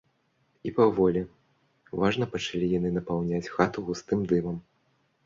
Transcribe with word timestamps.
І 0.67 0.71
паволі, 0.77 1.21
важна 2.03 2.25
пачалі 2.31 2.71
яны 2.79 2.89
напаўняць 2.97 3.51
хату 3.57 3.85
густым 3.91 4.25
дымам. 4.33 4.57